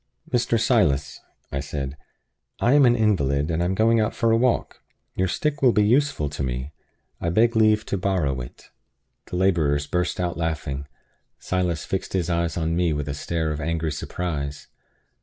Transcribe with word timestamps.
"Mr. 0.31 0.59
Silas," 0.59 1.19
I 1.51 1.59
said, 1.59 1.95
"I 2.59 2.73
am 2.73 2.87
an 2.87 2.95
invalid, 2.95 3.51
and 3.51 3.61
I 3.61 3.65
am 3.65 3.75
going 3.75 3.99
out 3.99 4.15
for 4.15 4.31
a 4.31 4.35
walk. 4.35 4.81
Your 5.15 5.27
stick 5.27 5.61
will 5.61 5.73
be 5.73 5.83
useful 5.85 6.27
to 6.29 6.41
me. 6.41 6.71
I 7.19 7.29
beg 7.29 7.55
leave 7.55 7.85
to 7.85 7.99
borrow 7.99 8.41
it." 8.41 8.71
The 9.27 9.35
laborers 9.35 9.85
burst 9.85 10.19
out 10.19 10.37
laughing. 10.39 10.87
Silas 11.37 11.85
fixed 11.85 12.13
his 12.13 12.31
eyes 12.31 12.57
on 12.57 12.75
me 12.75 12.93
with 12.93 13.07
a 13.07 13.13
stare 13.13 13.51
of 13.51 13.61
angry 13.61 13.91
surprise. 13.91 14.69